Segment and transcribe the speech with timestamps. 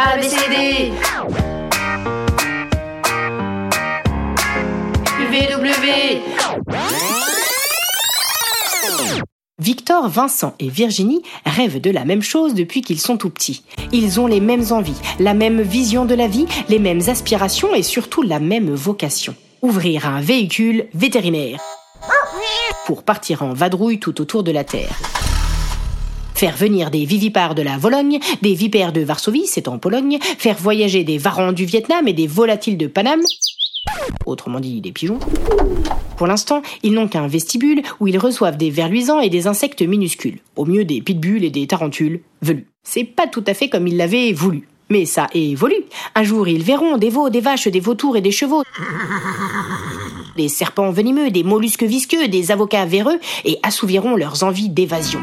[0.00, 0.92] ABCD
[5.18, 6.22] UVW
[9.58, 13.64] Victor, Vincent et Virginie rêvent de la même chose depuis qu'ils sont tout petits.
[13.90, 17.82] Ils ont les mêmes envies, la même vision de la vie, les mêmes aspirations et
[17.82, 19.34] surtout la même vocation.
[19.62, 21.58] Ouvrir un véhicule vétérinaire
[22.86, 24.96] pour partir en vadrouille tout autour de la Terre.
[26.38, 30.56] Faire venir des vivipares de la Vologne, des vipères de Varsovie, c'est en Pologne, faire
[30.56, 33.22] voyager des varans du Vietnam et des volatiles de Paname,
[34.24, 35.18] autrement dit des pigeons.
[36.16, 39.82] Pour l'instant, ils n'ont qu'un vestibule où ils reçoivent des vers luisants et des insectes
[39.82, 42.68] minuscules, au mieux des pitbulls et des tarentules velus.
[42.84, 44.68] C'est pas tout à fait comme ils l'avaient voulu.
[44.90, 45.86] Mais ça évolue.
[46.14, 48.62] Un jour, ils verront des veaux, des vaches, des vautours et des chevaux.
[50.36, 55.20] Des serpents venimeux, des mollusques visqueux, des avocats véreux et assouviront leurs envies d'évasion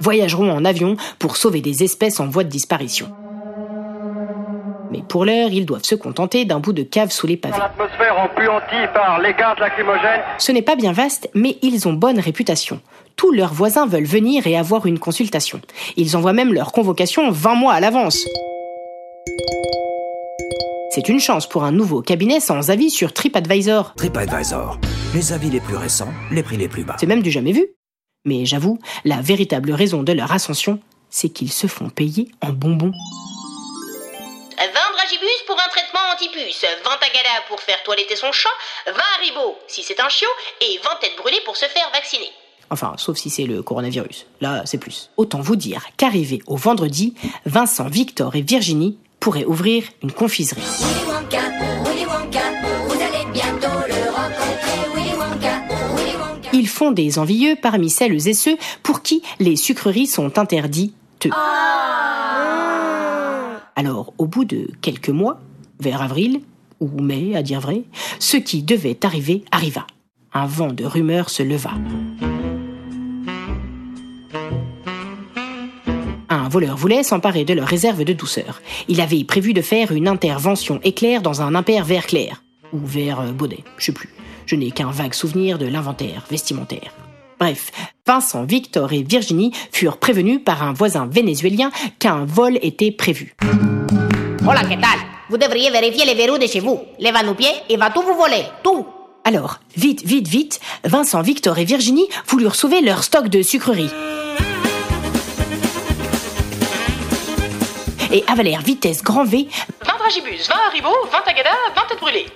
[0.00, 3.10] voyageront en avion pour sauver des espèces en voie de disparition.
[4.90, 7.58] Mais pour l'heure, ils doivent se contenter d'un bout de cave sous les pavés.
[7.58, 10.22] L'atmosphère empuantie par les gaz lacrymogènes.
[10.38, 12.80] Ce n'est pas bien vaste, mais ils ont bonne réputation.
[13.16, 15.60] Tous leurs voisins veulent venir et avoir une consultation.
[15.96, 18.26] Ils envoient même leur convocation 20 mois à l'avance.
[20.90, 23.92] C'est une chance pour un nouveau cabinet sans avis sur TripAdvisor.
[23.96, 24.78] TripAdvisor,
[25.14, 26.96] les avis les plus récents, les prix les plus bas.
[26.98, 27.66] C'est même du jamais vu.
[28.28, 32.92] Mais j'avoue, la véritable raison de leur ascension, c'est qu'ils se font payer en bonbons.
[34.58, 38.50] 20 dragibus pour un traitement anti-puce, 20 tagada pour faire toiletter son chat,
[38.86, 40.28] 20 haribots si c'est un chiot,
[40.60, 42.30] et 20 têtes brûlées pour se faire vacciner.
[42.68, 44.26] Enfin, sauf si c'est le coronavirus.
[44.42, 45.08] Là, c'est plus.
[45.16, 47.14] Autant vous dire qu'arrivé au vendredi,
[47.46, 50.60] Vincent, Victor et Virginie pourraient ouvrir une confiserie.
[56.78, 61.28] Font des envieux parmi celles et ceux pour qui les sucreries sont interdites.
[63.74, 65.40] Alors, au bout de quelques mois,
[65.80, 66.40] vers avril,
[66.78, 67.82] ou mai à dire vrai,
[68.20, 69.88] ce qui devait arriver arriva.
[70.32, 71.72] Un vent de rumeurs se leva.
[76.28, 78.62] Un voleur voulait s'emparer de leur réserve de douceur.
[78.86, 82.44] Il avait prévu de faire une intervention éclair dans un impair vert clair.
[82.72, 84.10] Ou vert euh, baudet, je sais plus.
[84.48, 86.94] Je n'ai qu'un vague souvenir de l'inventaire vestimentaire.
[87.38, 87.70] Bref,
[88.06, 93.36] Vincent, Victor et Virginie furent prévenus par un voisin vénézuélien qu'un vol était prévu.
[94.48, 94.98] Hola, ¿qué tal?
[95.28, 96.80] Vous devriez vérifier les verrous de chez vous.
[96.98, 98.42] Les va-nous-pieds, il va tout vous voler.
[98.64, 98.86] Tout.
[99.22, 103.90] Alors, vite, vite, vite, Vincent, Victor et Virginie voulurent sauver leur stock de sucreries.
[108.10, 109.46] Et avalèrent vitesse grand V,
[109.84, 112.26] 20 dragibus, 20 haribots, 20 tagada, 20 têtes brûlées.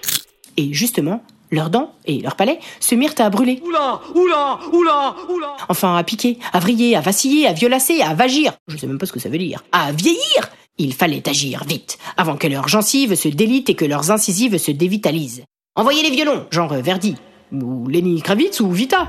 [0.59, 3.63] et justement, leurs dents et leurs palais se mirent à brûler.
[3.65, 5.57] Oula, oula, oula, oula.
[5.69, 8.55] Enfin, à piquer, à vriller, à vaciller, à violacer, à vagir.
[8.67, 9.63] Je sais même pas ce que ça veut dire.
[9.71, 14.11] À vieillir Il fallait agir vite, avant que leurs gencives se délitent et que leurs
[14.11, 15.45] incisives se dévitalisent.
[15.77, 17.15] Envoyez les violons, genre Verdi,
[17.53, 19.09] ou Lenny Kravitz ou Vita.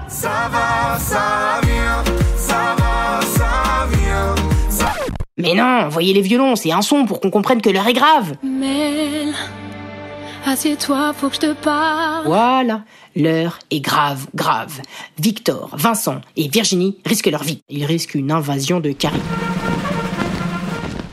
[5.38, 8.36] Mais non, envoyez les violons, c'est un son pour qu'on comprenne que l'heure est grave.
[8.44, 9.34] Mel,
[10.46, 12.26] assieds-toi, faut que je te parle.
[12.26, 12.84] Voilà,
[13.16, 14.82] l'heure est grave, grave.
[15.20, 17.62] Victor, Vincent et Virginie risquent leur vie.
[17.70, 19.22] Ils risquent une invasion de caries.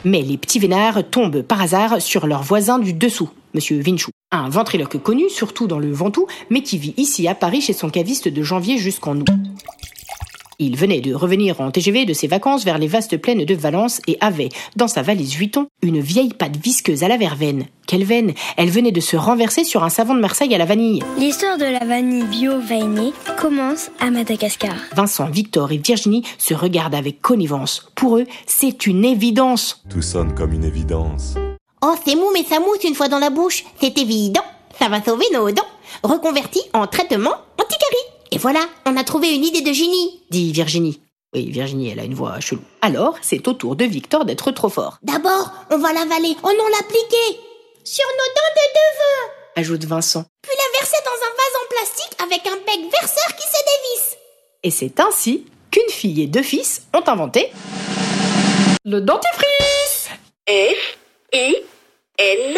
[0.03, 4.09] Mais les petits vénards tombent par hasard sur leur voisin du dessous, Monsieur Vinchou.
[4.31, 7.89] Un ventriloque connu, surtout dans le Ventoux, mais qui vit ici à Paris chez son
[7.89, 9.27] caviste de janvier jusqu'en août.
[10.63, 13.99] Il venait de revenir en TGV de ses vacances vers les vastes plaines de Valence
[14.05, 17.65] et avait, dans sa valise Vuitton, une vieille pâte visqueuse à la verveine.
[17.87, 21.01] Quelle veine Elle venait de se renverser sur un savon de Marseille à la vanille.
[21.17, 24.75] L'histoire de la vanille bio-veinée commence à Madagascar.
[24.95, 27.91] Vincent, Victor et Virginie se regardent avec connivence.
[27.95, 29.81] Pour eux, c'est une évidence.
[29.89, 31.33] Tout sonne comme une évidence.
[31.81, 33.63] Oh, c'est mou, mais ça mousse une fois dans la bouche.
[33.81, 34.45] C'est évident.
[34.77, 35.65] Ça va sauver nos dents.
[36.03, 38.20] Reconverti en traitement anti-carie.
[38.31, 40.23] Et voilà, on a trouvé une idée de génie.
[40.29, 41.01] dit Virginie.
[41.33, 42.61] Oui, Virginie, elle a une voix chelou.
[42.81, 44.97] Alors, c'est au tour de Victor d'être trop fort.
[45.03, 46.35] D'abord, on va l'avaler.
[46.43, 47.39] Oh non, l'appliquer.
[47.83, 49.33] Sur nos dents de devant.
[49.57, 50.23] ajoute Vincent.
[50.41, 54.17] Puis la verser dans un vase en plastique avec un bec verseur qui se dévisse.
[54.63, 57.51] Et c'est ainsi qu'une fille et deux fils ont inventé
[58.85, 60.09] le dentifrice.
[60.47, 60.97] F
[61.33, 61.55] I
[62.17, 62.57] N